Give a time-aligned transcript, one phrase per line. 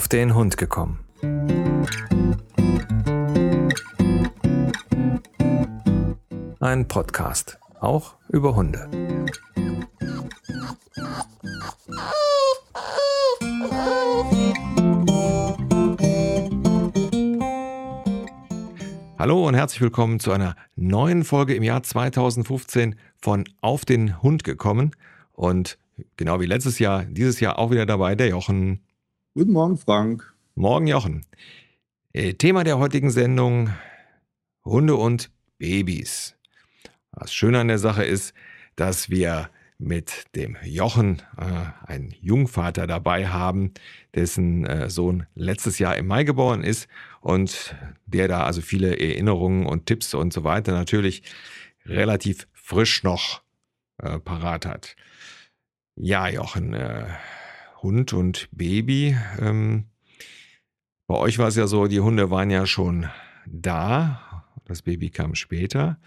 [0.00, 0.98] auf den Hund gekommen.
[6.58, 8.88] Ein Podcast, auch über Hunde.
[19.18, 24.44] Hallo und herzlich willkommen zu einer neuen Folge im Jahr 2015 von Auf den Hund
[24.44, 24.92] gekommen.
[25.32, 25.76] Und
[26.16, 28.80] genau wie letztes Jahr, dieses Jahr auch wieder dabei der Jochen.
[29.32, 30.34] Guten Morgen, Frank.
[30.56, 31.24] Morgen, Jochen.
[32.12, 33.70] Äh, Thema der heutigen Sendung:
[34.64, 36.36] Hunde und Babys.
[37.12, 38.34] Was schön an der Sache ist,
[38.74, 39.48] dass wir
[39.78, 41.44] mit dem Jochen äh,
[41.86, 43.72] einen Jungvater dabei haben,
[44.16, 46.88] dessen äh, Sohn letztes Jahr im Mai geboren ist
[47.20, 51.22] und der da also viele Erinnerungen und Tipps und so weiter natürlich
[51.86, 53.42] relativ frisch noch
[53.98, 54.96] äh, parat hat.
[55.94, 57.06] Ja, Jochen, äh,
[57.82, 59.16] Hund und Baby.
[59.38, 59.86] Ähm,
[61.06, 63.08] bei euch war es ja so, die Hunde waren ja schon
[63.46, 64.44] da.
[64.64, 65.98] Das Baby kam später.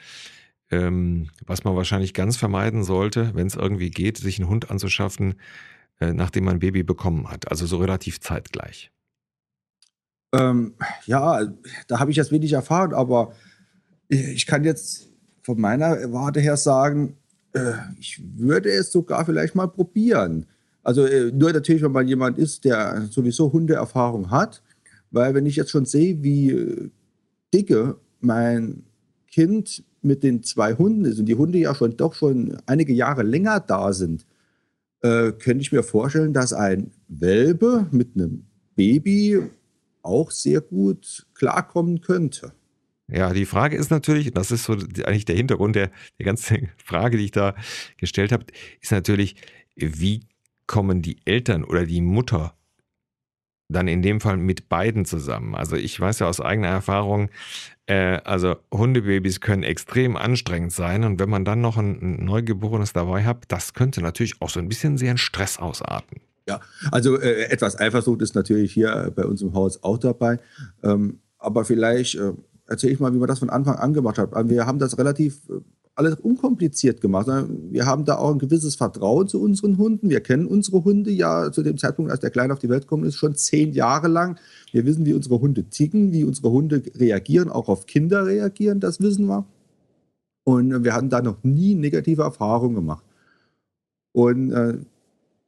[0.71, 5.35] Ähm, was man wahrscheinlich ganz vermeiden sollte, wenn es irgendwie geht, sich einen Hund anzuschaffen,
[5.99, 7.51] äh, nachdem man ein Baby bekommen hat.
[7.51, 8.91] Also so relativ zeitgleich.
[10.33, 11.41] Ähm, ja,
[11.87, 13.33] da habe ich jetzt wenig erfahren, aber
[14.07, 15.09] ich kann jetzt
[15.43, 17.17] von meiner Warte her sagen,
[17.53, 20.47] äh, ich würde es sogar vielleicht mal probieren.
[20.83, 24.61] Also äh, nur natürlich, wenn man jemand ist, der sowieso Hundeerfahrung hat,
[25.11, 26.89] weil wenn ich jetzt schon sehe, wie äh,
[27.53, 28.83] dicke mein
[29.27, 33.23] Kind mit den zwei Hunden ist und die Hunde ja schon doch schon einige Jahre
[33.23, 34.25] länger da sind,
[35.01, 38.45] äh, könnte ich mir vorstellen, dass ein Welpe mit einem
[38.75, 39.41] Baby
[40.01, 42.51] auch sehr gut klarkommen könnte.
[43.07, 47.17] Ja, die Frage ist natürlich, das ist so eigentlich der Hintergrund der, der ganzen Frage,
[47.17, 47.55] die ich da
[47.97, 48.45] gestellt habe,
[48.81, 49.35] ist natürlich,
[49.75, 50.21] wie
[50.67, 52.53] kommen die Eltern oder die Mutter
[53.69, 55.55] dann in dem Fall mit beiden zusammen?
[55.55, 57.29] Also ich weiß ja aus eigener Erfahrung,
[57.85, 63.23] äh, also Hundebabys können extrem anstrengend sein und wenn man dann noch ein Neugeborenes dabei
[63.23, 66.21] hat, das könnte natürlich auch so ein bisschen sehr in Stress ausarten.
[66.47, 66.59] Ja,
[66.91, 70.39] also äh, etwas Eifersucht ist natürlich hier bei uns im Haus auch dabei.
[70.83, 72.33] Ähm, aber vielleicht äh,
[72.67, 74.19] erzähle ich mal, wie wir das von Anfang an gemacht.
[74.19, 75.61] Also wir haben das relativ äh,
[75.95, 77.27] alles unkompliziert gemacht.
[77.69, 80.09] Wir haben da auch ein gewisses Vertrauen zu unseren Hunden.
[80.09, 83.05] Wir kennen unsere Hunde ja zu dem Zeitpunkt, als der Kleine auf die Welt gekommen
[83.05, 84.39] ist, schon zehn Jahre lang.
[84.71, 89.01] Wir wissen, wie unsere Hunde ticken, wie unsere Hunde reagieren, auch auf Kinder reagieren, das
[89.01, 89.45] wissen wir.
[90.45, 93.05] Und wir hatten da noch nie negative Erfahrungen gemacht.
[94.13, 94.77] Und äh,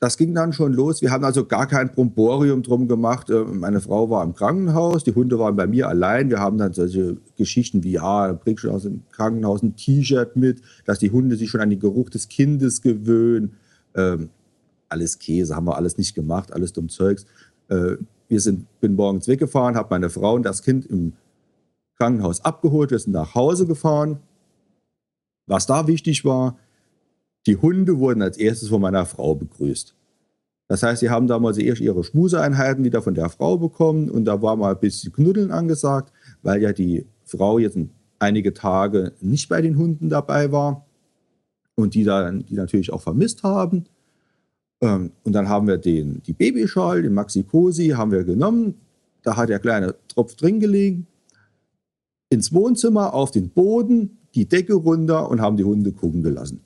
[0.05, 1.01] das ging dann schon los.
[1.01, 3.31] Wir haben also gar kein Bromborium drum gemacht.
[3.31, 6.29] Äh, meine Frau war im Krankenhaus, die Hunde waren bei mir allein.
[6.29, 10.61] Wir haben dann solche Geschichten wie, ja, bringst schon aus dem Krankenhaus ein T-Shirt mit,
[10.85, 13.55] dass die Hunde sich schon an den Geruch des Kindes gewöhnen.
[13.95, 14.29] Ähm,
[14.89, 17.25] alles Käse, haben wir alles nicht gemacht, alles dumm Zeugs.
[17.69, 17.95] Äh,
[18.27, 21.13] wir sind, bin morgens weggefahren, habe meine Frau und das Kind im
[21.97, 22.91] Krankenhaus abgeholt.
[22.91, 24.19] Wir sind nach Hause gefahren.
[25.47, 26.59] Was da wichtig war,
[27.47, 29.95] die Hunde wurden als erstes von meiner Frau begrüßt.
[30.67, 34.41] Das heißt, sie haben damals erst ihre Schmuseeinheiten wieder von der Frau bekommen und da
[34.41, 36.11] war mal ein bisschen Knuddeln angesagt,
[36.41, 37.77] weil ja die Frau jetzt
[38.17, 40.85] einige Tage nicht bei den Hunden dabei war
[41.75, 43.85] und die dann die natürlich auch vermisst haben.
[44.81, 48.75] Ähm, und dann haben wir den, die Babyschal, den Maxi Cosi, haben wir genommen.
[49.21, 51.07] Da hat der kleine Tropf drin gelegen.
[52.29, 56.61] Ins Wohnzimmer, auf den Boden, die Decke runter und haben die Hunde gucken gelassen.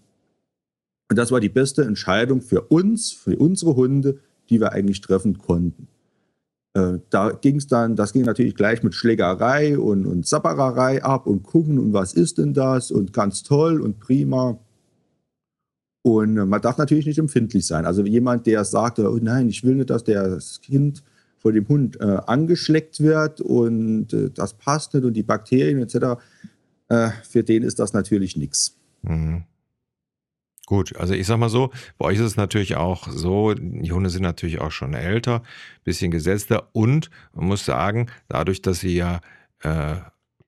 [1.10, 5.38] Und das war die beste Entscheidung für uns, für unsere Hunde, die wir eigentlich treffen
[5.38, 5.88] konnten.
[6.74, 11.26] Äh, da ging es dann, das ging natürlich gleich mit Schlägerei und, und Sappererei ab
[11.26, 14.60] und gucken und was ist denn das und ganz toll und prima.
[16.04, 17.86] Und äh, man darf natürlich nicht empfindlich sein.
[17.86, 21.04] Also jemand, der sagt, oh nein, ich will nicht, dass das Kind
[21.40, 26.22] vor dem Hund äh, angeschleckt wird und äh, das passt nicht und die Bakterien etc.,
[26.90, 28.78] äh, für den ist das natürlich nichts.
[29.04, 29.46] Mhm.
[30.70, 34.12] Gut, also ich sag mal so, bei euch ist es natürlich auch so, die Hunde
[34.12, 35.42] sind natürlich auch schon älter,
[35.84, 39.22] bisschen gesetzter und man muss sagen, dadurch, dass sie ja,
[39.64, 39.96] äh,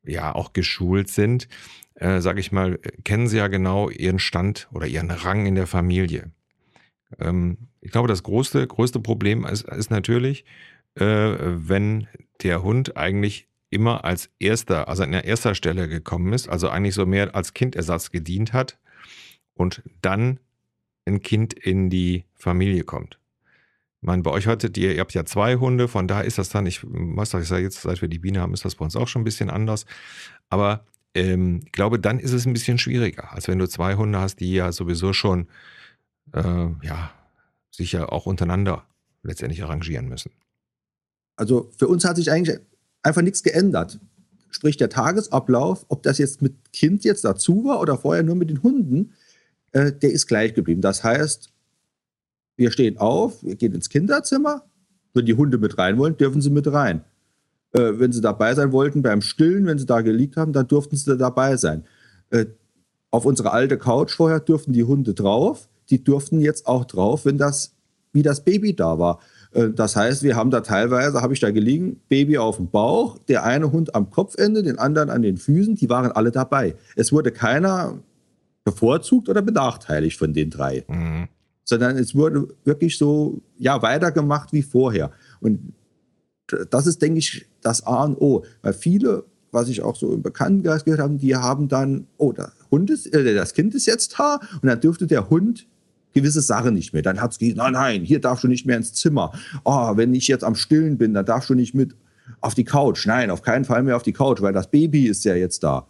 [0.03, 1.47] ja auch geschult sind,
[1.95, 5.65] äh, sage ich mal, kennen sie ja genau ihren Stand oder ihren Rang in der
[5.65, 6.29] Familie.
[7.17, 10.45] Ähm, ich glaube, das größte, größte Problem ist, ist natürlich,
[10.99, 12.07] äh, wenn
[12.43, 17.07] der Hund eigentlich immer als erster, also an erster Stelle gekommen ist, also eigentlich so
[17.07, 18.77] mehr als Kindersatz gedient hat
[19.61, 20.39] und dann
[21.05, 23.19] ein Kind in die Familie kommt.
[24.01, 26.49] Ich meine, bei euch hattet ihr, ihr habt ja zwei Hunde, von daher ist das
[26.49, 28.95] dann, ich weiß ich sage jetzt, seit wir die Biene haben, ist das bei uns
[28.95, 29.85] auch schon ein bisschen anders.
[30.49, 34.19] Aber ähm, ich glaube, dann ist es ein bisschen schwieriger, als wenn du zwei Hunde
[34.19, 35.47] hast, die ja sowieso schon,
[36.33, 36.41] äh,
[36.81, 37.11] ja,
[37.69, 38.85] sich ja auch untereinander
[39.21, 40.31] letztendlich arrangieren müssen.
[41.35, 42.57] Also für uns hat sich eigentlich
[43.03, 43.99] einfach nichts geändert.
[44.49, 48.49] Sprich, der Tagesablauf, ob das jetzt mit Kind jetzt dazu war oder vorher nur mit
[48.49, 49.13] den Hunden,
[49.71, 50.81] äh, der ist gleich geblieben.
[50.81, 51.49] Das heißt,
[52.57, 54.63] wir stehen auf, wir gehen ins Kinderzimmer.
[55.13, 57.03] Wenn die Hunde mit rein wollen, dürfen sie mit rein.
[57.73, 60.95] Äh, wenn sie dabei sein wollten beim Stillen, wenn sie da geliegt haben, dann durften
[60.95, 61.85] sie dabei sein.
[62.29, 62.45] Äh,
[63.09, 65.69] auf unsere alte Couch vorher durften die Hunde drauf.
[65.89, 67.75] Die durften jetzt auch drauf, wenn das
[68.13, 69.19] wie das Baby da war.
[69.51, 73.17] Äh, das heißt, wir haben da teilweise, habe ich da gelegen, Baby auf dem Bauch,
[73.19, 76.75] der eine Hund am Kopfende, den anderen an den Füßen, die waren alle dabei.
[76.95, 77.99] Es wurde keiner
[78.63, 80.85] bevorzugt oder benachteiligt von den drei.
[80.87, 81.27] Mhm.
[81.63, 85.11] Sondern es wurde wirklich so, ja, weitergemacht wie vorher.
[85.39, 85.73] Und
[86.69, 88.43] das ist, denke ich, das A und O.
[88.61, 92.51] Weil viele, was ich auch so im Bekanntenkreis gehört habe, die haben dann, oh, der
[92.69, 95.67] Hund ist, äh, das Kind ist jetzt da und dann dürfte der Hund
[96.13, 97.01] gewisse Sachen nicht mehr.
[97.01, 99.31] Dann hat es gesagt, nein, nein, hier darfst du nicht mehr ins Zimmer.
[99.63, 101.95] Oh, wenn ich jetzt am Stillen bin, dann darfst du nicht mit
[102.41, 103.05] auf die Couch.
[103.05, 105.87] Nein, auf keinen Fall mehr auf die Couch, weil das Baby ist ja jetzt da.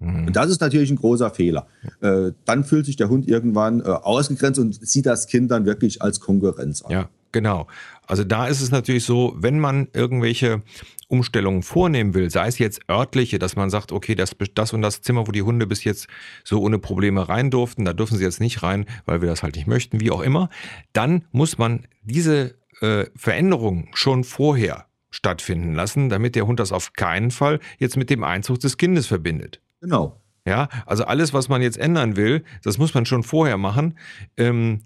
[0.00, 0.26] Mhm.
[0.26, 1.66] Und das ist natürlich ein großer Fehler.
[2.00, 6.02] Äh, dann fühlt sich der Hund irgendwann äh, ausgegrenzt und sieht das Kind dann wirklich
[6.02, 6.90] als Konkurrenz an.
[6.90, 7.66] Ja, genau.
[8.06, 10.62] Also da ist es natürlich so, wenn man irgendwelche
[11.08, 15.02] Umstellungen vornehmen will, sei es jetzt örtliche, dass man sagt, okay, das, das und das
[15.02, 16.08] Zimmer, wo die Hunde bis jetzt
[16.44, 19.56] so ohne Probleme rein durften, da dürfen sie jetzt nicht rein, weil wir das halt
[19.56, 20.48] nicht möchten, wie auch immer,
[20.92, 26.92] dann muss man diese äh, Veränderung schon vorher stattfinden lassen, damit der Hund das auf
[26.92, 29.60] keinen Fall jetzt mit dem Einzug des Kindes verbindet.
[29.80, 30.20] Genau.
[30.46, 33.98] Ja, also alles, was man jetzt ändern will, das muss man schon vorher machen.
[34.36, 34.80] Ähm,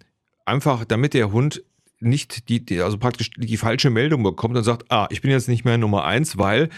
[0.45, 1.63] einfach damit der Hund
[2.01, 5.49] nicht die, die, also praktisch die falsche Meldung bekommt und sagt, ah, ich bin jetzt
[5.49, 6.69] nicht mehr Nummer eins, weil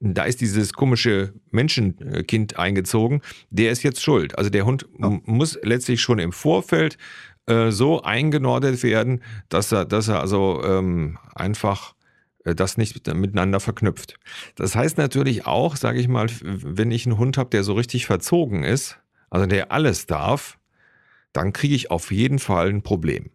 [0.00, 3.20] da ist dieses komische Menschenkind eingezogen,
[3.50, 4.38] der ist jetzt schuld.
[4.38, 5.18] Also der Hund ja.
[5.24, 6.98] muss letztlich schon im Vorfeld
[7.46, 11.94] äh, so eingenordet werden, dass er, dass er also ähm, einfach
[12.54, 14.18] das nicht miteinander verknüpft.
[14.54, 18.06] Das heißt natürlich auch, sage ich mal, wenn ich einen Hund habe, der so richtig
[18.06, 18.98] verzogen ist,
[19.30, 20.58] also der alles darf,
[21.32, 23.30] dann kriege ich auf jeden Fall ein Problem.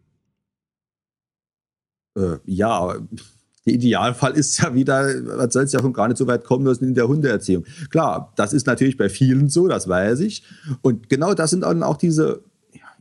[2.18, 2.96] Äh, ja,
[3.66, 6.66] der Idealfall ist ja wieder, man soll es ja schon gar nicht so weit kommen
[6.66, 7.66] lassen in der Hundeerziehung.
[7.90, 10.44] Klar, das ist natürlich bei vielen so, das weiß ich.
[10.82, 12.44] Und genau das sind dann auch diese,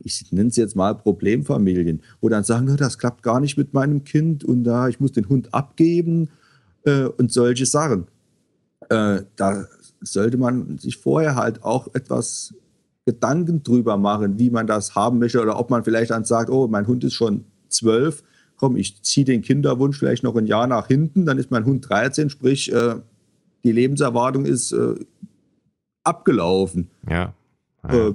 [0.03, 4.03] ich nenne es jetzt mal Problemfamilien, wo dann sagen, das klappt gar nicht mit meinem
[4.03, 6.29] Kind und da, ich muss den Hund abgeben
[6.85, 8.07] äh, und solche Sachen.
[8.89, 9.65] Äh, da
[10.01, 12.53] sollte man sich vorher halt auch etwas
[13.05, 16.67] Gedanken drüber machen, wie man das haben möchte oder ob man vielleicht dann sagt, oh,
[16.67, 18.23] mein Hund ist schon zwölf,
[18.55, 21.89] komm, ich ziehe den Kinderwunsch vielleicht noch ein Jahr nach hinten, dann ist mein Hund
[21.89, 22.95] 13, sprich, äh,
[23.63, 24.95] die Lebenserwartung ist äh,
[26.03, 26.89] abgelaufen.
[27.09, 27.33] Ja.
[27.87, 28.13] ja.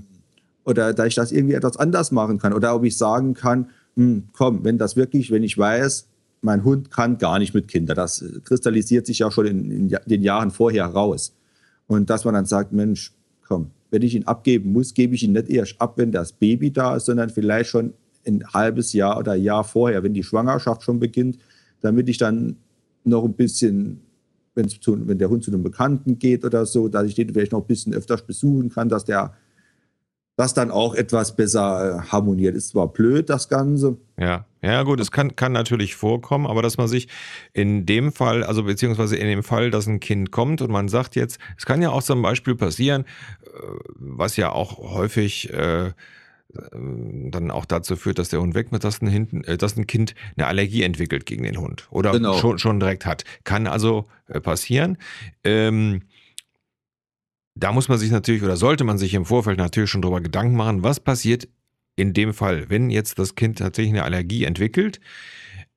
[0.68, 2.52] Oder da ich das irgendwie etwas anders machen kann.
[2.52, 6.06] Oder ob ich sagen kann, hm, komm, wenn das wirklich, wenn ich weiß,
[6.42, 7.96] mein Hund kann gar nicht mit Kindern.
[7.96, 11.34] Das kristallisiert sich ja schon in, in den Jahren vorher raus.
[11.86, 13.14] Und dass man dann sagt, Mensch,
[13.46, 16.70] komm, wenn ich ihn abgeben muss, gebe ich ihn nicht erst ab, wenn das Baby
[16.70, 17.94] da ist, sondern vielleicht schon
[18.26, 21.38] ein halbes Jahr oder ein Jahr vorher, wenn die Schwangerschaft schon beginnt,
[21.80, 22.56] damit ich dann
[23.04, 24.00] noch ein bisschen,
[24.54, 27.66] wenn der Hund zu einem Bekannten geht oder so, dass ich den vielleicht noch ein
[27.66, 29.32] bisschen öfters besuchen kann, dass der
[30.38, 32.54] das dann auch etwas besser äh, harmoniert.
[32.54, 33.96] Ist zwar blöd, das Ganze.
[34.16, 37.08] Ja, ja gut, es kann, kann natürlich vorkommen, aber dass man sich
[37.52, 41.16] in dem Fall, also beziehungsweise in dem Fall, dass ein Kind kommt und man sagt
[41.16, 43.48] jetzt, es kann ja auch zum Beispiel passieren, äh,
[43.96, 45.90] was ja auch häufig äh,
[46.72, 49.76] ähm, dann auch dazu führt, dass der Hund weg mit, dass ein, hinten, äh, dass
[49.76, 52.34] ein Kind eine Allergie entwickelt gegen den Hund oder genau.
[52.34, 53.24] schon, schon direkt hat.
[53.42, 54.98] Kann also äh, passieren.
[55.42, 56.02] Ähm,
[57.58, 60.56] da muss man sich natürlich oder sollte man sich im Vorfeld natürlich schon darüber Gedanken
[60.56, 61.48] machen, was passiert
[61.96, 65.00] in dem Fall, wenn jetzt das Kind tatsächlich eine Allergie entwickelt.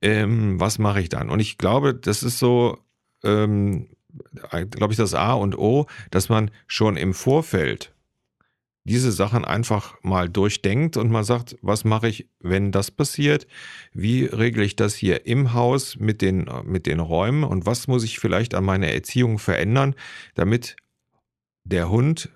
[0.00, 1.30] Ähm, was mache ich dann?
[1.30, 2.78] Und ich glaube, das ist so,
[3.24, 3.88] ähm,
[4.70, 7.92] glaube ich, das A und O, dass man schon im Vorfeld
[8.84, 13.46] diese Sachen einfach mal durchdenkt und mal sagt, was mache ich, wenn das passiert?
[13.92, 18.02] Wie regle ich das hier im Haus mit den, mit den Räumen und was muss
[18.02, 19.94] ich vielleicht an meiner Erziehung verändern,
[20.34, 20.76] damit
[21.64, 22.30] der Hund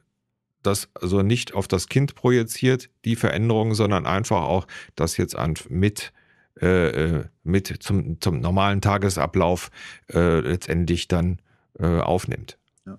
[0.66, 4.66] das also nicht auf das Kind projiziert, die Veränderung, sondern einfach auch
[4.96, 6.12] das jetzt an, mit,
[6.60, 9.70] äh, äh mit zum, zum normalen Tagesablauf
[10.12, 11.38] äh, letztendlich dann
[11.78, 12.58] äh, aufnimmt.
[12.84, 12.98] Ja.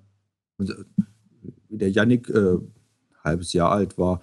[0.60, 0.66] Äh,
[1.70, 2.58] der Yannick äh,
[3.24, 4.22] halbes Jahr alt war,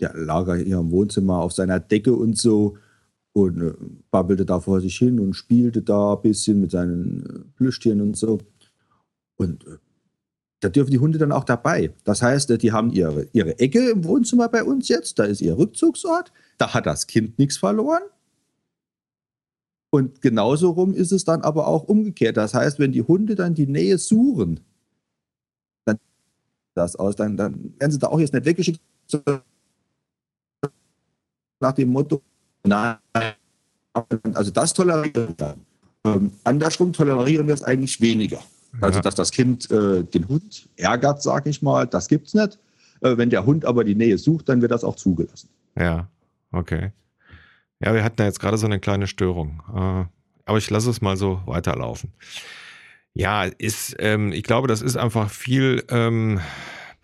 [0.00, 2.76] der lag hier im Wohnzimmer auf seiner Decke und so
[3.32, 3.74] und
[4.10, 8.38] babbelte da vor sich hin und spielte da ein bisschen mit seinen Plüschtieren und so.
[9.36, 9.64] Und
[10.64, 11.92] da dürfen die Hunde dann auch dabei.
[12.04, 15.58] Das heißt, die haben ihre, ihre Ecke im Wohnzimmer bei uns jetzt, da ist ihr
[15.58, 18.02] Rückzugsort, da hat das Kind nichts verloren.
[19.90, 22.38] Und genauso rum ist es dann aber auch umgekehrt.
[22.38, 24.60] Das heißt, wenn die Hunde dann die Nähe suchen,
[25.84, 25.98] dann
[26.74, 28.80] das aus, dann, dann werden sie da auch jetzt nicht weggeschickt
[31.60, 32.22] nach dem Motto,
[32.64, 32.96] nein,
[34.32, 35.56] also das tolerieren wir.
[36.06, 38.42] Ähm, andersrum tolerieren wir es eigentlich weniger.
[38.80, 42.58] Also, dass das Kind äh, den Hund ärgert, sage ich mal, das gibt es nicht.
[43.00, 45.48] Äh, wenn der Hund aber die Nähe sucht, dann wird das auch zugelassen.
[45.78, 46.08] Ja,
[46.52, 46.92] okay.
[47.80, 49.62] Ja, wir hatten ja jetzt gerade so eine kleine Störung.
[49.74, 50.04] Äh,
[50.46, 52.12] aber ich lasse es mal so weiterlaufen.
[53.14, 56.40] Ja, ist, ähm, ich glaube, das ist einfach viel, ähm,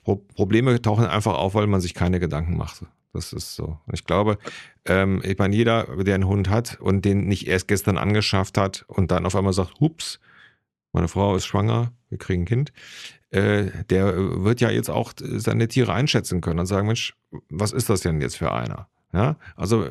[0.03, 2.85] Pro Probleme tauchen einfach auf, weil man sich keine Gedanken macht.
[3.13, 3.79] Das ist so.
[3.93, 4.39] Ich glaube,
[4.87, 8.85] ähm, ich meine, jeder, der einen Hund hat und den nicht erst gestern angeschafft hat
[8.87, 10.21] und dann auf einmal sagt, hups,
[10.93, 12.73] meine Frau ist schwanger, wir kriegen ein Kind,
[13.31, 17.15] äh, der wird ja jetzt auch seine Tiere einschätzen können und sagen, Mensch,
[17.49, 18.89] was ist das denn jetzt für einer?
[19.13, 19.87] Ja, also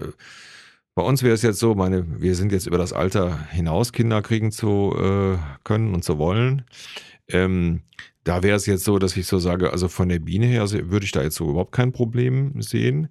[0.96, 4.22] bei uns wäre es jetzt so, meine, wir sind jetzt über das Alter hinaus, Kinder
[4.22, 6.65] kriegen zu äh, können und zu wollen.
[7.27, 7.82] Ähm,
[8.24, 11.06] da wäre es jetzt so, dass ich so sage, also von der Biene her würde
[11.06, 13.10] ich da jetzt so überhaupt kein Problem sehen.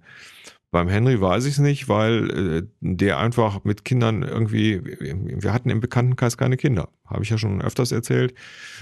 [0.71, 5.69] Beim Henry weiß ich es nicht, weil äh, der einfach mit Kindern irgendwie, wir hatten
[5.69, 8.35] im Bekanntenkreis keine Kinder, habe ich ja schon öfters erzählt.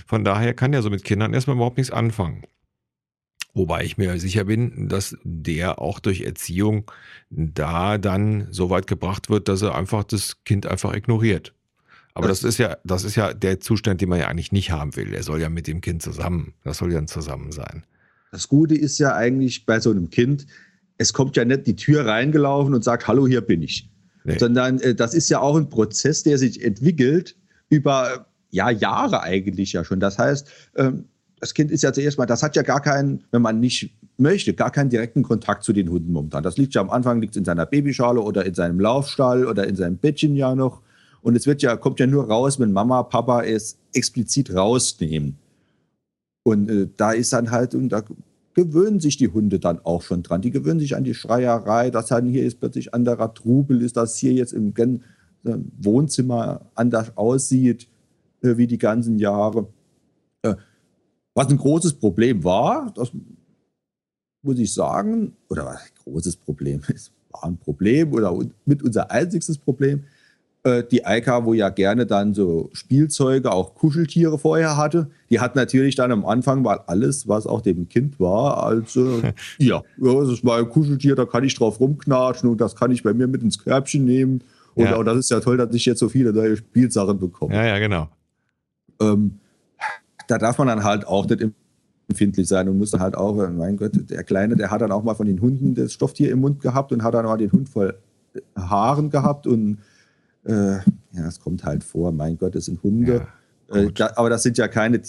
[0.06, 2.44] Von daher kann der so mit Kindern erstmal überhaupt nichts anfangen.
[3.53, 6.91] Wobei ich mir sicher bin, dass der auch durch Erziehung
[7.29, 11.53] da dann so weit gebracht wird, dass er einfach das Kind einfach ignoriert.
[12.13, 14.72] Aber das, das ist ja, das ist ja der Zustand, den man ja eigentlich nicht
[14.72, 15.13] haben will.
[15.13, 17.84] Er soll ja mit dem Kind zusammen, das soll ja zusammen sein.
[18.32, 20.46] Das Gute ist ja eigentlich bei so einem Kind,
[20.98, 23.89] es kommt ja nicht die Tür reingelaufen und sagt, hallo, hier bin ich.
[24.24, 24.38] Nee.
[24.38, 27.36] Sondern äh, das ist ja auch ein Prozess, der sich entwickelt
[27.70, 30.00] über ja, Jahre eigentlich ja schon.
[30.00, 31.06] Das heißt, ähm,
[31.39, 34.54] das Kind ist ja zuerst mal, das hat ja gar keinen, wenn man nicht möchte,
[34.54, 36.44] gar keinen direkten Kontakt zu den Hunden momentan.
[36.44, 39.75] Das liegt ja am Anfang, liegt in seiner Babyschale oder in seinem Laufstall oder in
[39.75, 40.82] seinem Bettchen ja noch.
[41.22, 45.38] Und es wird ja, kommt ja nur raus, wenn Mama, Papa es explizit rausnehmen.
[46.44, 48.04] Und äh, da ist dann halt, und da
[48.58, 50.42] gewöhnen sich die Hunde dann auch schon dran.
[50.42, 54.18] Die gewöhnen sich an die Schreierei, dass dann hier jetzt plötzlich anderer Trubel ist, dass
[54.18, 57.88] hier jetzt im äh, Wohnzimmer anders aussieht
[58.42, 59.68] äh, wie die ganzen Jahre.
[60.42, 60.56] Äh,
[61.36, 63.12] was ein großes Problem war, das
[64.42, 68.36] muss ich sagen, oder was ein großes Problem ist, war ein Problem oder
[68.66, 70.06] mit unser einziges Problem,
[70.92, 75.96] die Eika, wo ja gerne dann so Spielzeuge, auch Kuscheltiere vorher hatte, die hat natürlich
[75.96, 79.22] dann am Anfang mal alles, was auch dem Kind war, also
[79.58, 83.04] ja, das ist mal ein Kuscheltier, da kann ich drauf rumknatschen und das kann ich
[83.04, 84.42] bei mir mit ins Körbchen nehmen.
[84.76, 85.04] Und ja.
[85.04, 87.56] das ist ja toll, dass ich jetzt so viele neue Spielsachen bekomme.
[87.56, 88.10] Ja, ja, genau.
[89.02, 89.40] Ähm,
[90.28, 91.44] da darf man dann halt auch nicht
[92.08, 95.04] empfindlich sein und muss dann halt auch, mein Gott, der Kleine, der hat dann auch
[95.04, 97.70] mal von den Hunden das Stofftier im Mund gehabt und hat dann mal den Hund
[97.70, 97.98] voll
[98.56, 99.80] Haaren gehabt und
[100.48, 100.80] äh,
[101.12, 103.27] ja, es kommt halt vor, mein Gott, das sind Hunde.
[103.70, 105.01] Ja, äh, da, aber das sind ja keine,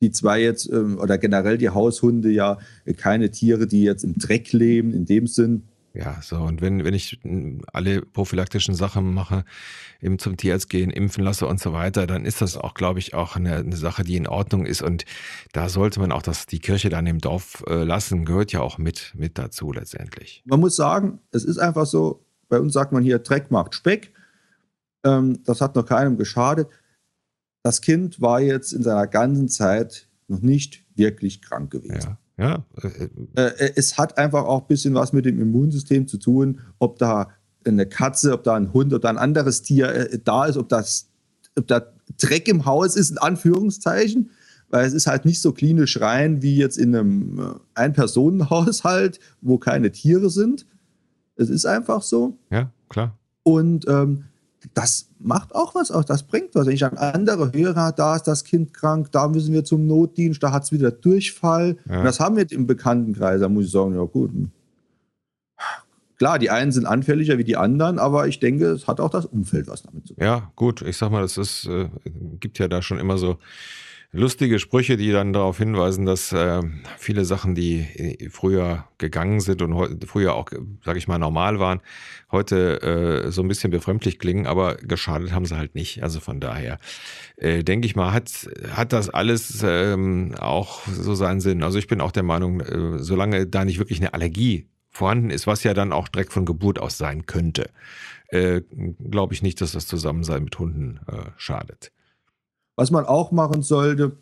[0.00, 2.58] die zwei jetzt, ähm, oder generell die Haushunde ja
[2.96, 5.64] keine Tiere, die jetzt im Dreck leben, in dem Sinn.
[5.94, 6.36] Ja, so.
[6.36, 7.18] Und wenn, wenn ich
[7.72, 9.44] alle prophylaktischen Sachen mache,
[10.00, 13.14] eben zum Tierarzt gehen, impfen lasse und so weiter, dann ist das auch, glaube ich,
[13.14, 14.80] auch eine, eine Sache, die in Ordnung ist.
[14.80, 15.04] Und
[15.52, 18.78] da sollte man auch das, die Kirche dann im Dorf äh, lassen, gehört ja auch
[18.78, 20.42] mit, mit dazu letztendlich.
[20.44, 24.12] Man muss sagen, es ist einfach so, bei uns sagt man hier, Dreck macht Speck.
[25.08, 26.68] Ähm, das hat noch keinem geschadet.
[27.62, 32.00] Das Kind war jetzt in seiner ganzen Zeit noch nicht wirklich krank gewesen.
[32.00, 32.18] Ja.
[32.38, 32.64] Ja.
[33.34, 36.98] Äh, äh, es hat einfach auch ein bisschen was mit dem Immunsystem zu tun, ob
[36.98, 37.30] da
[37.64, 41.10] eine Katze, ob da ein Hund oder ein anderes Tier äh, da ist, ob das
[41.58, 41.82] ob da
[42.20, 44.30] Dreck im Haus ist, in Anführungszeichen,
[44.70, 49.90] weil es ist halt nicht so klinisch rein wie jetzt in einem Ein-Personen-Haushalt, wo keine
[49.90, 50.66] Tiere sind.
[51.34, 52.38] Es ist einfach so.
[52.50, 53.18] Ja, klar.
[53.42, 54.24] Und ähm,
[54.74, 56.66] das macht auch was aus, das bringt was.
[56.66, 60.42] Wenn ich an andere höre, da ist das Kind krank, da müssen wir zum Notdienst,
[60.42, 61.76] da hat es wieder Durchfall.
[61.88, 62.02] Ja.
[62.02, 64.30] das haben wir im Bekanntenkreis, da muss ich sagen, ja gut.
[66.18, 69.24] Klar, die einen sind anfälliger wie die anderen, aber ich denke, es hat auch das
[69.24, 70.24] Umfeld was damit zu tun.
[70.24, 71.88] Ja, gut, ich sag mal, es ist, äh,
[72.40, 73.38] gibt ja da schon immer so
[74.12, 76.62] lustige Sprüche, die dann darauf hinweisen, dass äh,
[76.96, 80.48] viele Sachen, die äh, früher gegangen sind und früher auch,
[80.84, 81.80] sage ich mal, normal waren,
[82.32, 82.82] heute
[83.26, 86.02] äh, so ein bisschen befremdlich klingen, aber geschadet haben sie halt nicht.
[86.02, 86.78] Also von daher
[87.36, 88.30] äh, denke ich mal, hat,
[88.70, 91.62] hat das alles ähm, auch so seinen Sinn.
[91.62, 95.46] Also ich bin auch der Meinung, äh, solange da nicht wirklich eine Allergie vorhanden ist,
[95.46, 97.70] was ja dann auch direkt von Geburt aus sein könnte,
[98.28, 98.62] äh,
[99.10, 101.92] glaube ich nicht, dass das Zusammensein mit Hunden äh, schadet.
[102.78, 104.12] Was man auch machen sollte,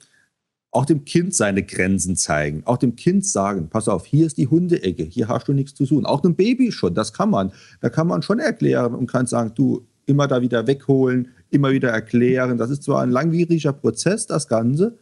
[0.71, 2.63] auch dem Kind seine Grenzen zeigen.
[2.65, 5.85] Auch dem Kind sagen, pass auf, hier ist die Hundeecke, hier hast du nichts zu
[5.85, 6.07] tun.
[6.07, 7.53] Auch einem Baby schon, das kann man.
[7.83, 11.91] Da kann man schon erklären und kann sagen, du, immer da wieder wegholen, immer wieder
[11.91, 12.57] erklären.
[12.57, 14.97] Das ist zwar ein langwieriger Prozess, das Ganze,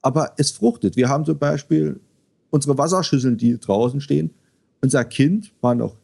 [0.00, 0.96] aber es fruchtet.
[0.96, 2.00] Wir haben zum Beispiel
[2.48, 4.30] unsere Wasserschüsseln, die draußen stehen.
[4.80, 5.94] Unser Kind war noch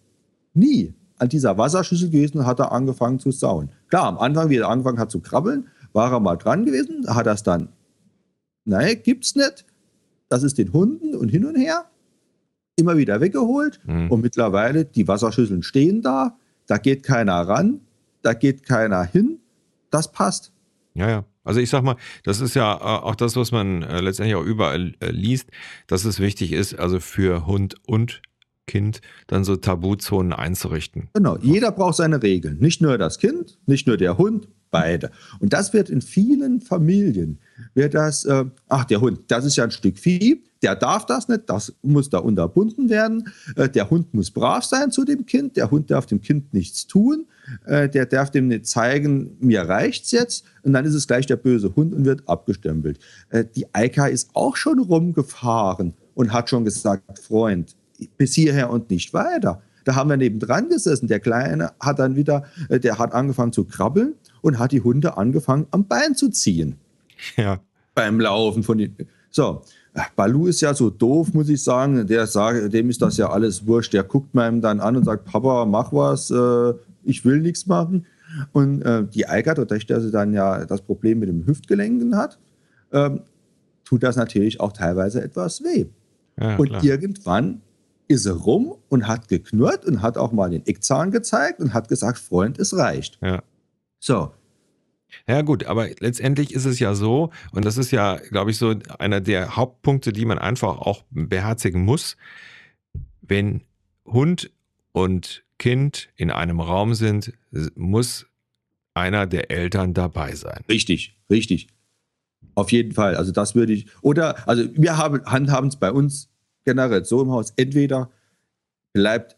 [0.52, 3.70] nie an dieser Wasserschüssel gewesen und hat da angefangen zu sauen.
[3.88, 7.26] Klar, am Anfang, wie er angefangen hat zu krabbeln, war er mal dran gewesen, hat
[7.26, 7.70] das dann,
[8.64, 9.64] nein, gibt's nicht.
[10.28, 11.86] Das ist den Hunden und hin und her.
[12.76, 14.10] Immer wieder weggeholt mhm.
[14.10, 16.36] und mittlerweile die Wasserschüsseln stehen da,
[16.66, 17.80] da geht keiner ran,
[18.22, 19.38] da geht keiner hin.
[19.90, 20.52] Das passt.
[20.94, 21.24] Ja, ja.
[21.44, 24.44] Also ich sag mal, das ist ja äh, auch das, was man äh, letztendlich auch
[24.44, 25.50] überall äh, liest,
[25.86, 28.22] dass es wichtig ist, also für Hund und
[28.66, 31.10] Kind dann so Tabuzonen einzurichten.
[31.12, 32.58] Genau, jeder braucht seine Regeln.
[32.60, 35.12] Nicht nur das Kind, nicht nur der Hund, beide.
[35.38, 37.38] Und das wird in vielen Familien,
[37.74, 41.28] wird das, äh, ach, der Hund, das ist ja ein Stück Vieh, der darf das
[41.28, 43.32] nicht, das muss da unterbunden werden.
[43.54, 46.88] Äh, der Hund muss brav sein zu dem Kind, der Hund darf dem Kind nichts
[46.88, 47.26] tun,
[47.66, 50.44] äh, der darf dem nicht zeigen, mir reicht's jetzt.
[50.64, 52.98] Und dann ist es gleich der böse Hund und wird abgestempelt.
[53.30, 57.76] Äh, die Eika ist auch schon rumgefahren und hat schon gesagt, Freund,
[58.16, 59.62] bis hierher und nicht weiter.
[59.84, 61.08] Da haben wir nebendran gesessen.
[61.08, 65.16] Der Kleine hat dann wieder, äh, der hat angefangen zu krabbeln und hat die Hunde
[65.16, 66.76] angefangen am Bein zu ziehen.
[67.36, 67.60] Ja.
[67.94, 68.96] Beim Laufen von den.
[69.30, 69.62] So,
[70.16, 72.06] Balu ist ja so doof, muss ich sagen.
[72.06, 73.92] Der sagt, dem ist das ja alles wurscht.
[73.92, 76.74] Der guckt meinem dann an und sagt, Papa, mach was, äh,
[77.04, 78.06] ich will nichts machen.
[78.52, 82.38] Und äh, die Eika, dadurch, dass sie dann ja das Problem mit dem Hüftgelenken hat,
[82.92, 83.20] ähm,
[83.84, 85.86] tut das natürlich auch teilweise etwas weh.
[86.40, 86.84] Ja, und klar.
[86.84, 87.60] irgendwann
[88.08, 91.88] ist er rum und hat geknurrt und hat auch mal den Eckzahn gezeigt und hat
[91.88, 93.18] gesagt, Freund, es reicht.
[93.22, 93.42] Ja.
[93.98, 94.32] So.
[95.28, 98.74] Ja gut, aber letztendlich ist es ja so, und das ist ja, glaube ich, so
[98.98, 102.16] einer der Hauptpunkte, die man einfach auch beherzigen muss,
[103.22, 103.62] wenn
[104.04, 104.50] Hund
[104.92, 107.32] und Kind in einem Raum sind,
[107.74, 108.26] muss
[108.92, 110.64] einer der Eltern dabei sein.
[110.68, 111.68] Richtig, richtig.
[112.54, 113.16] Auf jeden Fall.
[113.16, 113.86] Also das würde ich.
[114.02, 116.30] Oder, also wir haben, handhaben es bei uns
[116.64, 118.10] generell so im Haus, entweder
[118.92, 119.36] bleibt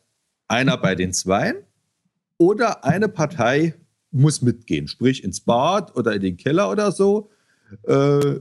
[0.48, 1.56] einer bei den Zweien
[2.38, 3.74] oder eine Partei
[4.10, 7.30] muss mitgehen, sprich ins Bad oder in den Keller oder so,
[7.82, 8.40] äh,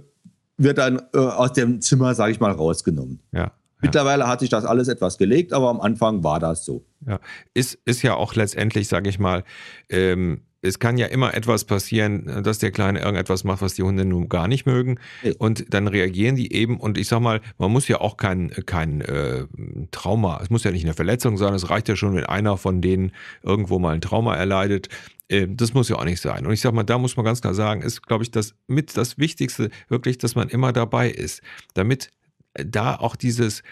[0.58, 3.20] wird dann äh, aus dem Zimmer, sage ich mal, rausgenommen.
[3.32, 3.52] Ja.
[3.82, 6.86] Mittlerweile hat sich das alles etwas gelegt, aber am Anfang war das so.
[7.06, 7.20] Ja,
[7.54, 9.44] ist, ist ja auch letztendlich, sage ich mal,
[9.90, 14.06] ähm, es kann ja immer etwas passieren, dass der Kleine irgendetwas macht, was die Hunde
[14.06, 15.00] nun gar nicht mögen.
[15.38, 16.78] Und dann reagieren die eben.
[16.80, 19.46] Und ich sag mal, man muss ja auch kein, kein äh,
[19.92, 22.82] Trauma, es muss ja nicht eine Verletzung sein, es reicht ja schon, wenn einer von
[22.82, 23.12] denen
[23.44, 24.90] irgendwo mal ein Trauma erleidet.
[25.28, 26.46] Äh, das muss ja auch nicht sein.
[26.46, 28.98] Und ich sag mal, da muss man ganz klar sagen, ist, glaube ich, das mit
[28.98, 31.42] das Wichtigste wirklich, dass man immer dabei ist,
[31.74, 32.10] damit
[32.64, 33.64] da auch dieses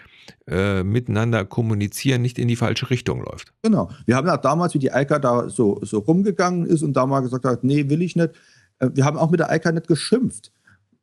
[0.46, 3.52] äh, miteinander kommunizieren nicht in die falsche Richtung läuft.
[3.62, 3.90] Genau.
[4.06, 7.20] Wir haben ja damals, wie die Eika da so, so rumgegangen ist und da mal
[7.20, 8.30] gesagt hat, nee, will ich nicht.
[8.78, 10.52] Äh, wir haben auch mit der Eika nicht geschimpft,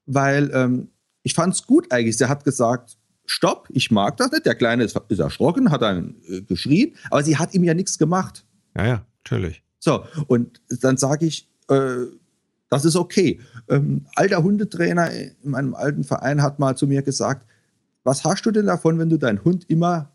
[0.05, 0.89] weil ähm,
[1.23, 2.17] ich fand es gut eigentlich.
[2.17, 4.45] Sie hat gesagt, stopp, ich mag das nicht.
[4.45, 7.97] Der Kleine ist, ist erschrocken, hat dann äh, geschrien, aber sie hat ihm ja nichts
[7.97, 8.45] gemacht.
[8.75, 9.63] Ja, ja, natürlich.
[9.79, 12.05] So, und dann sage ich, äh,
[12.69, 13.39] das ist okay.
[13.67, 17.45] Ähm, alter Hundetrainer in meinem alten Verein hat mal zu mir gesagt,
[18.03, 20.11] was hast du denn davon, wenn du deinen Hund immer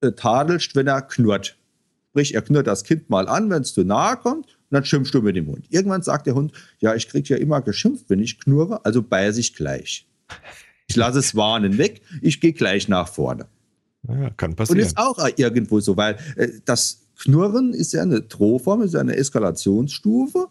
[0.00, 1.56] äh, tadelst, wenn er knurrt?
[2.10, 5.12] Sprich, er knurrt das Kind mal an, wenn es zu nahe kommt, und dann schimpfst
[5.12, 5.66] du mit dem Hund.
[5.70, 9.38] Irgendwann sagt der Hund, ja, ich krieg ja immer geschimpft, wenn ich knurre, also beiße
[9.38, 10.08] ich gleich.
[10.88, 13.46] Ich lasse es warnen weg, ich gehe gleich nach vorne.
[14.08, 14.80] Ja, kann passieren.
[14.80, 19.00] Und ist auch irgendwo so, weil äh, das Knurren ist ja eine Drohform, ist ja
[19.00, 20.48] eine Eskalationsstufe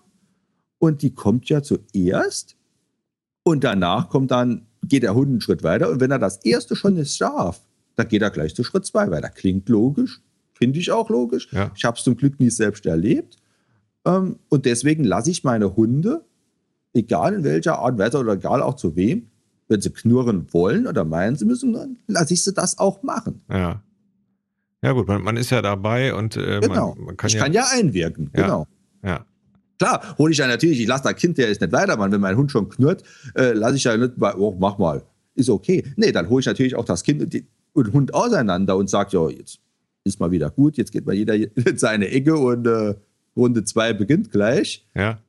[0.80, 2.56] und die kommt ja zuerst
[3.44, 6.76] und danach kommt dann geht der Hund einen Schritt weiter und wenn er das erste
[6.76, 7.62] schon nicht darf,
[7.96, 9.30] dann geht er gleich zu Schritt zwei weiter.
[9.30, 10.22] Klingt logisch,
[10.54, 11.48] finde ich auch logisch.
[11.52, 11.72] Ja.
[11.76, 13.38] Ich habe es zum Glück nie selbst erlebt.
[14.06, 16.24] Ähm, und deswegen lasse ich meine Hunde,
[16.94, 19.28] egal in welcher Art und Weise oder egal auch zu wem,
[19.68, 23.42] wenn sie knurren wollen oder meinen sie müssen, dann lasse ich sie das auch machen.
[23.50, 23.82] Ja.
[24.84, 26.94] Ja, gut, man, man ist ja dabei und äh, genau.
[26.96, 27.42] man, man, kann ich ja.
[27.42, 28.30] kann ja einwirken.
[28.36, 28.44] Ja.
[28.44, 28.68] Genau.
[29.04, 29.26] Ja.
[29.78, 32.12] Klar, hole ich ja natürlich, ich lasse das Kind, der ist nicht weitermachen.
[32.12, 33.04] Wenn mein Hund schon knurrt,
[33.36, 35.04] äh, lasse ich ja nicht, mal, oh, mach mal,
[35.36, 35.84] ist okay.
[35.96, 39.30] Nee, dann hole ich natürlich auch das Kind und, den Hund auseinander und sage, ja,
[39.30, 39.60] jetzt
[40.04, 42.96] ist mal wieder gut, jetzt geht mal jeder in seine Ecke und äh,
[43.36, 44.86] Runde zwei beginnt gleich.
[44.96, 45.20] Ja.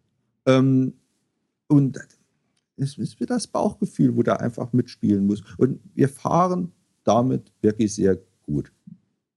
[0.46, 0.94] Ähm,
[1.68, 1.98] und
[2.76, 5.42] es ist wieder das Bauchgefühl, wo da einfach mitspielen muss.
[5.56, 6.72] Und wir fahren
[7.04, 8.70] damit wirklich sehr gut.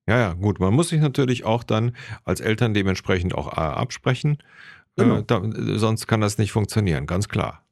[0.08, 0.60] Ja, ja, gut.
[0.60, 1.96] Man muss sich natürlich auch dann
[2.26, 4.40] als Eltern dementsprechend auch äh, absprechen.
[4.96, 5.18] Genau.
[5.18, 5.42] Äh, da,
[5.78, 7.64] sonst kann das nicht funktionieren, ganz klar.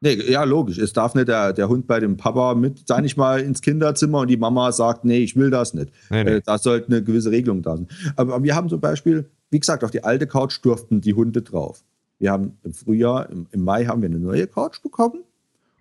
[0.00, 0.76] Nee, ja, logisch.
[0.76, 4.20] Es darf nicht der, der Hund bei dem Papa mit, sei nicht mal ins Kinderzimmer
[4.20, 5.92] und die Mama sagt, nee, ich will das nicht.
[6.10, 6.30] Nee, nee.
[6.32, 7.88] Äh, da sollte eine gewisse Regelung da sein.
[8.16, 11.82] Aber wir haben zum Beispiel, wie gesagt, auf die alte Couch durften die Hunde drauf.
[12.18, 15.24] Wir haben im Frühjahr, im, im Mai haben wir eine neue Couch bekommen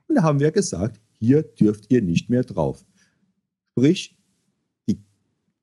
[0.08, 2.86] und da haben wir gesagt, hier dürft ihr nicht mehr drauf.
[3.72, 4.16] Sprich,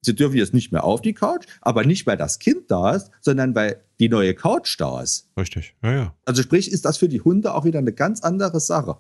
[0.03, 3.11] sie dürfen jetzt nicht mehr auf die Couch, aber nicht, weil das Kind da ist,
[3.21, 5.29] sondern weil die neue Couch da ist.
[5.37, 6.15] Richtig, ja, ja.
[6.25, 8.97] Also sprich, ist das für die Hunde auch wieder eine ganz andere Sache.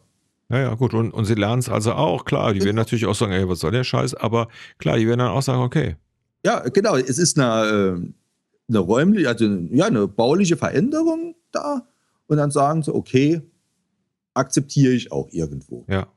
[0.50, 0.94] Ja, ja, gut.
[0.94, 2.52] Und, und sie lernen es also auch, klar.
[2.52, 4.14] Die werden natürlich auch sagen, ey, was soll der Scheiß?
[4.14, 5.96] Aber klar, die werden dann auch sagen, okay.
[6.44, 6.96] Ja, genau.
[6.96, 8.12] Es ist eine, äh,
[8.68, 11.86] eine räumliche, also ja, eine bauliche Veränderung da.
[12.26, 13.42] Und dann sagen sie, okay,
[14.34, 15.84] akzeptiere ich auch irgendwo.
[15.88, 16.08] Ja,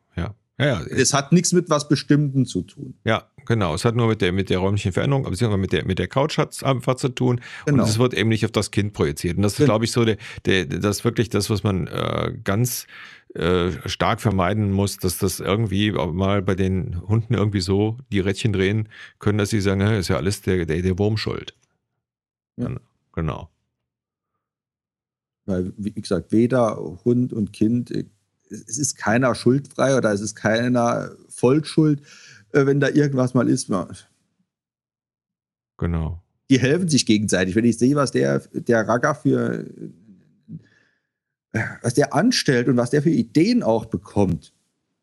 [0.59, 0.65] ja.
[0.65, 0.85] Ja, ja.
[0.87, 2.93] Es hat nichts mit was Bestimmtem zu tun.
[3.05, 3.73] Ja, genau.
[3.73, 6.37] Es hat nur mit der, mit der räumlichen Veränderung, beziehungsweise mit der, mit der Couch
[6.37, 7.41] hat es einfach zu tun.
[7.65, 7.83] Genau.
[7.83, 9.37] Und es wird eben nicht auf das Kind projiziert.
[9.37, 9.67] Und das ist, Genau.
[9.73, 12.85] glaube ich, so der, der, das wirklich das, was man äh, ganz
[13.33, 18.53] äh, stark vermeiden muss, dass das irgendwie mal bei den Hunden irgendwie so die Rädchen
[18.53, 21.55] drehen können, dass sie sagen, "Hä, ist ja alles der, der, der Wurm schuld.
[22.57, 22.69] Ja.
[23.13, 23.49] Genau.
[25.45, 28.05] Weil, wie gesagt, weder Hund und Kind, äh,
[28.53, 32.01] es ist keiner schuldfrei oder es ist keiner Vollschuld,
[32.53, 33.69] äh, wenn da irgendwas mal ist.
[35.77, 36.21] Genau.
[36.49, 37.55] Die helfen sich gegenseitig.
[37.55, 39.65] Wenn ich sehe, was der, der Ragger für,
[41.81, 44.53] was der anstellt und was der für Ideen auch bekommt,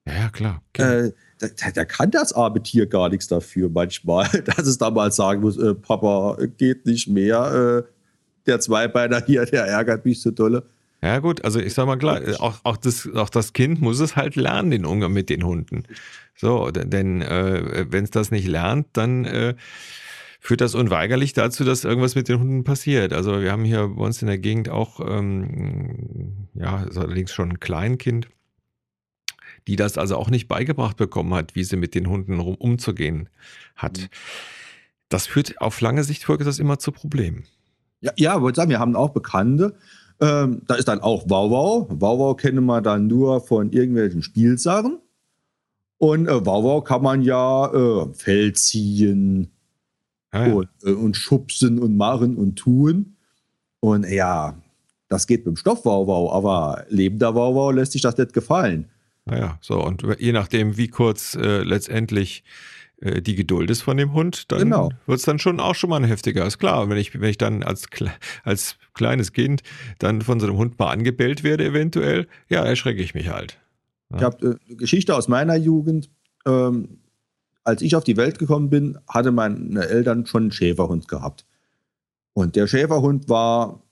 [0.07, 0.63] Ja, klar.
[0.71, 1.07] Okay.
[1.09, 5.11] äh, da, da- kann das arme Tier gar nichts dafür manchmal, dass es da mal
[5.13, 7.93] sagen muss, äh, Papa, geht nicht mehr, äh,
[8.47, 10.65] der Zweibeiner hier, der ärgert mich so dolle.
[11.03, 14.17] Ja, gut, also ich sag mal klar, auch, auch, das, auch das Kind muss es
[14.17, 15.85] halt lernen, den Umgang mit den Hunden.
[16.37, 19.55] So, denn äh, wenn es das nicht lernt, dann äh,
[20.41, 23.13] führt das unweigerlich dazu, dass irgendwas mit den Hunden passiert.
[23.13, 27.51] Also wir haben hier bei uns in der Gegend auch, ähm, ja, ist allerdings schon
[27.51, 28.29] ein Kleinkind,
[29.69, 33.29] die das also auch nicht beigebracht bekommen hat, wie sie mit den Hunden rum, umzugehen
[33.77, 33.99] hat.
[33.99, 34.09] Mhm.
[35.09, 37.45] Das führt auf lange Sicht folgt das immer zu Problemen.
[38.01, 39.77] Ja, ja, wollte sagen, wir haben auch Bekannte.
[40.21, 41.89] Ähm, da ist dann auch Wauwau.
[41.91, 44.99] Wauwau kennen wir dann nur von irgendwelchen Spielsachen.
[45.99, 49.51] Und äh, Wauwau kann man ja äh, Fell ziehen
[50.33, 50.55] Ja, ja.
[50.55, 53.17] und, äh, und schubsen und machen und tun.
[53.81, 54.57] Und ja,
[55.09, 58.89] das geht mit dem Stoffwauwau, aber lebender Wauwau lässt sich das nicht gefallen.
[59.25, 62.45] Naja, so, und je nachdem, wie kurz äh, letztendlich
[63.01, 64.91] die Geduld ist von dem Hund, dann Genau.
[65.07, 66.47] wird es dann schon auch schon mal ein heftiger.
[66.47, 67.87] Ist klar, wenn ich, wenn ich dann als,
[68.45, 69.63] als kleines Kind
[69.99, 73.59] dann von so einem Hund mal angebellt werde, eventuell, ja, erschrecke ich mich halt.
[74.15, 76.11] Ich habe äh, eine Geschichte aus meiner Jugend.
[76.47, 76.99] Ähm,
[77.65, 81.47] als ich auf die Welt gekommen bin, hatte meine Eltern schon einen Schäferhund gehabt.
[82.33, 83.83] Und der Schäferhund war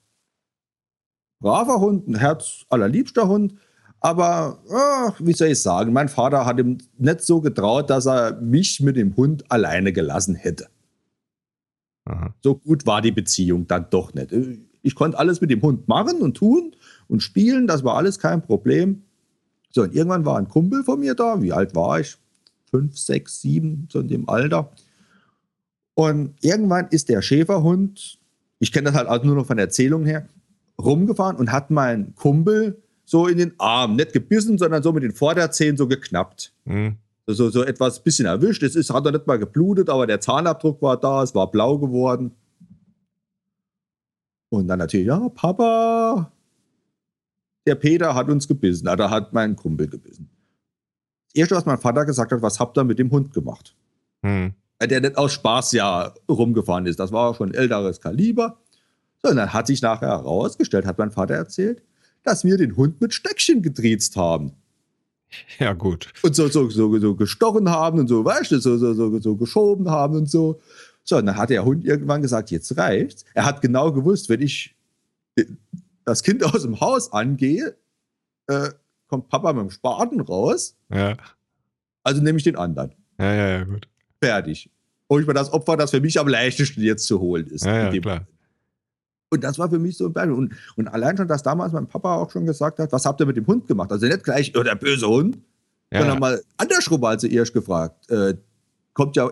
[1.40, 3.54] braver Hund, ein Herz allerliebster Hund.
[4.00, 8.40] Aber ach, wie soll ich sagen, mein Vater hat ihm nicht so getraut, dass er
[8.40, 10.68] mich mit dem Hund alleine gelassen hätte.
[12.04, 12.34] Aha.
[12.42, 14.32] So gut war die Beziehung dann doch nicht.
[14.82, 16.74] Ich konnte alles mit dem Hund machen und tun
[17.08, 19.02] und spielen, das war alles kein Problem.
[19.70, 21.42] So, und irgendwann war ein Kumpel von mir da.
[21.42, 22.16] Wie alt war ich?
[22.70, 24.70] Fünf, sechs, sieben, so in dem Alter.
[25.94, 28.18] Und irgendwann ist der Schäferhund,
[28.60, 30.28] ich kenne das halt auch nur noch von Erzählungen her,
[30.80, 35.12] rumgefahren und hat meinen Kumpel so in den Arm, nicht gebissen, sondern so mit den
[35.12, 36.52] Vorderzähnen so geknappt.
[36.66, 36.96] Hm.
[37.26, 38.62] So, so etwas bisschen erwischt.
[38.62, 41.78] Es ist, hat noch nicht mal geblutet, aber der Zahnabdruck war da, es war blau
[41.78, 42.32] geworden.
[44.50, 46.30] Und dann natürlich, ja, Papa,
[47.66, 50.28] der Peter hat uns gebissen, oder hat meinen Kumpel gebissen.
[51.28, 53.74] Das Erste, was mein Vater gesagt hat, was habt ihr mit dem Hund gemacht?
[54.22, 54.52] Hm.
[54.82, 57.00] Der nicht aus Spaß ja rumgefahren ist.
[57.00, 58.58] Das war schon ein älteres Kaliber.
[59.22, 61.82] So, und dann hat sich nachher herausgestellt, hat mein Vater erzählt,
[62.24, 64.52] dass wir den Hund mit Stöckchen getriezt haben
[65.58, 66.12] Ja, gut.
[66.22, 69.36] und so, so, so, so gestochen haben und so, weißt du, so, so, so, so
[69.36, 70.60] geschoben haben und so.
[71.04, 73.24] So, und dann hat der Hund irgendwann gesagt, jetzt reicht's.
[73.34, 74.74] Er hat genau gewusst, wenn ich
[75.36, 75.44] äh,
[76.04, 77.76] das Kind aus dem Haus angehe,
[78.46, 78.70] äh,
[79.06, 81.16] kommt Papa mit dem Spaten raus, Ja,
[82.04, 82.94] also nehme ich den anderen.
[83.18, 83.88] ja, ja, ja gut.
[84.22, 84.70] Fertig.
[85.10, 87.64] Hol ich mir das Opfer, das für mich am leichtesten jetzt zu holen ist.
[87.64, 88.26] Ja, ja, klar.
[89.30, 90.32] Und das war für mich so ein Beispiel.
[90.34, 93.26] Und, und allein schon, dass damals mein Papa auch schon gesagt hat, was habt ihr
[93.26, 93.92] mit dem Hund gemacht?
[93.92, 95.38] Also nicht gleich, oh, der böse Hund,
[95.92, 96.20] Ja, sondern ja.
[96.20, 98.10] mal andersrum als sie erst gefragt.
[98.10, 98.34] Äh,
[98.94, 99.30] kommt ja,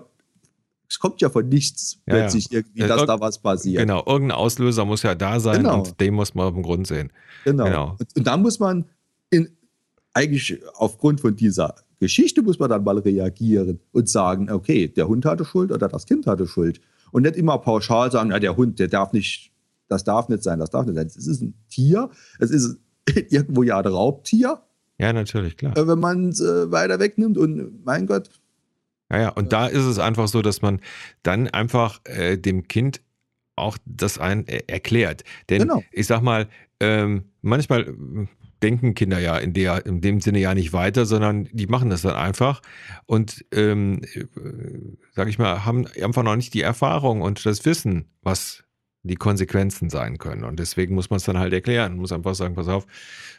[0.88, 2.20] es kommt ja von nichts Ja, ja.
[2.22, 3.80] plötzlich irgendwie, Äh, dass irg- da was passiert.
[3.80, 5.78] Genau, irgendein Auslöser muss ja da sein Genau.
[5.78, 7.10] und den muss man auf dem Grund sehen.
[7.44, 7.64] Genau.
[7.64, 7.96] Genau.
[7.98, 8.84] Und, und da muss man
[9.30, 9.48] in,
[10.12, 15.24] eigentlich aufgrund von dieser Geschichte muss man dann mal reagieren und sagen, okay, der Hund
[15.24, 16.80] hatte Schuld oder das Kind hatte Schuld.
[17.12, 19.50] Und nicht immer pauschal sagen, ja, der Hund, der darf nicht,
[19.88, 21.06] das darf nicht sein, das darf nicht sein.
[21.06, 22.78] Es ist ein Tier, es ist
[23.30, 24.62] irgendwo ja ein Raubtier,
[24.98, 25.76] Ja, natürlich, klar.
[25.76, 27.38] äh, wenn man es äh, weiter wegnimmt.
[27.38, 28.30] Und mein Gott,
[29.10, 30.80] Ja, ja, und da ist es einfach so, dass man
[31.22, 33.00] dann einfach äh, dem Kind
[33.54, 35.24] auch das ein erklärt.
[35.48, 35.82] Denn genau.
[35.90, 36.48] ich sag mal,
[36.80, 37.94] ähm, manchmal
[38.62, 42.02] denken Kinder ja in, der, in dem Sinne ja nicht weiter, sondern die machen das
[42.02, 42.62] dann einfach
[43.06, 44.24] und, ähm, äh,
[45.14, 48.64] sag ich mal, haben einfach noch nicht die Erfahrung und das Wissen, was
[49.06, 50.44] die Konsequenzen sein können.
[50.44, 51.96] Und deswegen muss man es dann halt erklären.
[51.96, 52.86] muss einfach sagen, pass auf,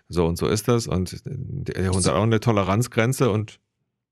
[0.09, 0.87] so und so ist das.
[0.87, 3.59] Und der Hund hat auch eine Toleranzgrenze und.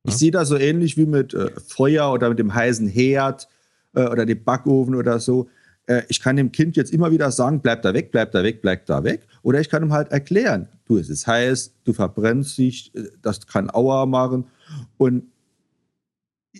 [0.03, 0.11] Ja.
[0.11, 3.47] Ich sehe das so ähnlich wie mit äh, Feuer oder mit dem heißen Herd
[3.95, 5.49] äh, oder dem Backofen oder so.
[5.87, 8.61] Äh, ich kann dem Kind jetzt immer wieder sagen, bleib da weg, bleib da weg,
[8.61, 9.27] bleib da weg.
[9.41, 13.47] Oder ich kann ihm halt erklären, du, es ist heiß, du verbrennst dich, äh, das
[13.47, 14.45] kann Aua machen.
[14.97, 15.23] Und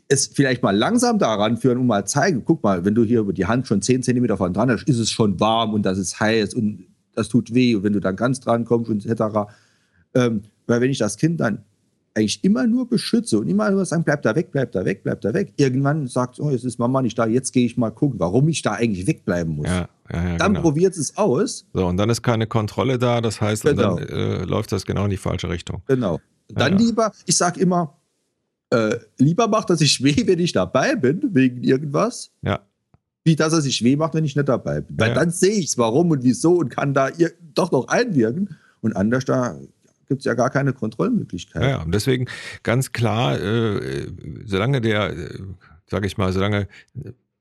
[0.08, 3.34] es vielleicht mal langsam daran führen und mal zeigen, guck mal, wenn du hier über
[3.34, 6.19] die Hand schon 10 cm von dran hast, ist es schon warm und das ist
[6.19, 7.75] heiß und das tut weh.
[7.75, 9.23] Und wenn du dann ganz dran kommst und etc.
[10.13, 11.63] Ähm, weil wenn ich das Kind dann
[12.15, 15.19] eigentlich immer nur beschütze und immer nur sagen, bleib da weg, bleib da weg, bleib
[15.21, 15.53] da weg.
[15.58, 18.62] Irgendwann sagt, oh, jetzt ist Mama nicht da, jetzt gehe ich mal gucken, warum ich
[18.62, 19.67] da eigentlich wegbleiben muss.
[19.67, 20.62] Ja, ja, ja, dann genau.
[20.62, 21.65] probiert es aus.
[21.73, 23.97] So, und dann ist keine Kontrolle da, das heißt, genau.
[23.97, 25.81] dann äh, läuft das genau in die falsche Richtung.
[25.88, 26.21] Genau.
[26.47, 27.97] Dann lieber, ich sage immer,
[28.69, 32.32] äh, lieber macht er sich weh, wenn ich dabei bin, wegen irgendwas.
[32.41, 32.62] Ja.
[33.23, 34.99] Wie dass er sich weh macht, wenn ich nicht dabei bin.
[34.99, 37.10] Weil dann sehe ich es, warum und wieso und kann da
[37.56, 38.56] doch noch einwirken.
[38.82, 39.58] Und anders da
[40.08, 41.63] gibt es ja gar keine Kontrollmöglichkeit.
[41.63, 42.28] Ja, und deswegen
[42.62, 44.08] ganz klar, äh,
[44.45, 45.39] solange der, äh,
[45.88, 46.67] sage ich mal, solange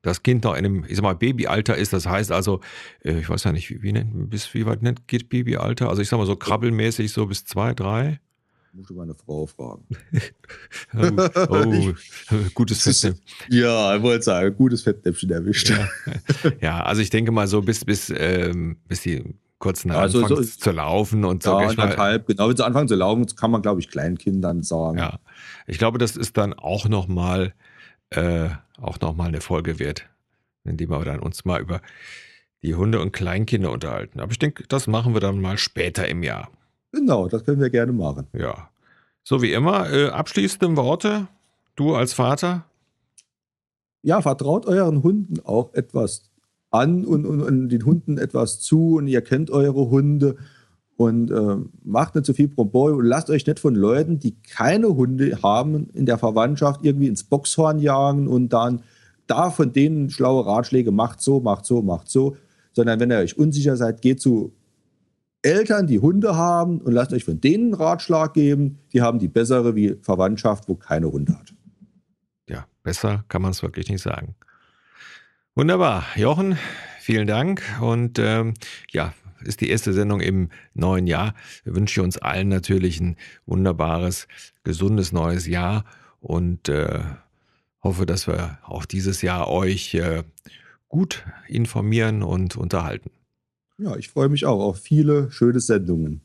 [0.04, 2.60] das Kind noch in einem, ich sag mal, Babyalter ist, das heißt also,
[3.02, 5.88] äh, ich weiß ja nicht, wie, wie, nennt, bis wie weit nennt, geht Babyalter?
[5.88, 8.20] Also ich sag mal so krabbelmäßig so bis zwei, drei.
[8.74, 9.86] Muss du meine Frau fragen.
[10.94, 10.98] oh,
[11.48, 13.24] oh gutes Fettnäpfchen.
[13.48, 15.70] Ja, ich wollte sagen, gutes Fettnäpfchen erwischt.
[15.70, 15.88] Ja.
[16.60, 19.22] ja, also ich denke mal so bis, bis, ähm, bis die
[19.60, 21.60] kurz nach also so, zu laufen und so.
[21.60, 24.98] Ja, anderthalb, genau, wenn sie anfangen zu laufen, kann man, glaube ich, Kleinkindern sagen.
[24.98, 25.20] Ja,
[25.68, 27.54] ich glaube, das ist dann auch nochmal
[28.10, 30.08] äh, noch eine Folge wert,
[30.64, 31.80] indem wir dann uns mal über
[32.62, 34.18] die Hunde und Kleinkinder unterhalten.
[34.18, 36.50] Aber ich denke, das machen wir dann mal später im Jahr.
[36.94, 38.26] Genau, das können wir gerne machen.
[38.32, 38.70] Ja.
[39.24, 41.26] So wie immer, äh, abschließende Worte,
[41.76, 42.66] du als Vater?
[44.02, 46.30] Ja, vertraut euren Hunden auch etwas
[46.70, 50.36] an und, und, und den Hunden etwas zu und ihr kennt eure Hunde
[50.96, 54.88] und äh, macht nicht zu viel Proboy und lasst euch nicht von Leuten, die keine
[54.88, 58.82] Hunde haben, in der Verwandtschaft irgendwie ins Boxhorn jagen und dann
[59.26, 62.36] da von denen schlaue Ratschläge macht so, macht so, macht so,
[62.72, 64.52] sondern wenn ihr euch unsicher seid, geht zu
[65.44, 68.78] Eltern, die Hunde haben und lasst euch von denen einen Ratschlag geben.
[68.92, 71.54] Die haben die bessere wie Verwandtschaft, wo keine Hunde hat.
[72.48, 74.34] Ja, besser kann man es wirklich nicht sagen.
[75.54, 76.04] Wunderbar.
[76.16, 76.56] Jochen,
[76.98, 77.62] vielen Dank.
[77.80, 78.54] Und ähm,
[78.90, 79.12] ja,
[79.44, 81.34] ist die erste Sendung im neuen Jahr.
[81.64, 84.26] Wir wünschen uns allen natürlich ein wunderbares,
[84.62, 85.84] gesundes neues Jahr
[86.20, 87.00] und äh,
[87.82, 90.24] hoffe, dass wir auch dieses Jahr euch äh,
[90.88, 93.10] gut informieren und unterhalten.
[93.78, 96.20] Ja, ich freue mich auch auf viele schöne Sendungen.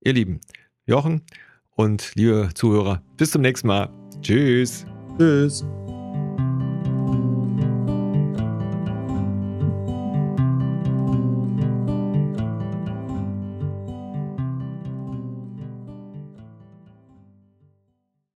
[0.00, 0.40] Ihr Lieben,
[0.84, 1.22] Jochen
[1.70, 3.90] und liebe Zuhörer, bis zum nächsten Mal.
[4.22, 4.84] Tschüss.
[5.18, 5.64] Tschüss.